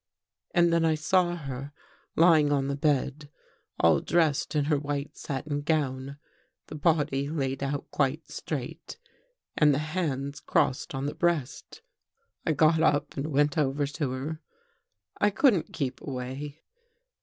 And 0.55 0.73
then 0.73 0.83
I 0.83 0.95
saw 0.95 1.35
her 1.35 1.73
lying 2.15 2.51
on 2.51 2.69
the 2.69 2.75
bed, 2.75 3.29
all 3.79 3.99
dressed 4.01 4.55
in 4.55 4.65
her 4.65 4.79
white 4.79 5.15
satin 5.15 5.61
gown, 5.61 6.17
the 6.65 6.73
body 6.75 7.29
laid 7.29 7.61
out 7.61 7.85
quite 7.91 8.27
straight 8.31 8.97
and 9.55 9.75
the 9.75 9.91
hands 9.93 10.39
crossed 10.39 10.95
on 10.95 11.05
the 11.05 11.13
breast." 11.13 11.83
I 12.47 12.53
got 12.53 12.81
up 12.81 13.15
and 13.15 13.27
went 13.31 13.59
over 13.59 13.85
to 13.85 14.09
her. 14.09 14.41
I 15.19 15.29
couldn't 15.29 15.71
keep 15.71 16.01
away. 16.01 16.63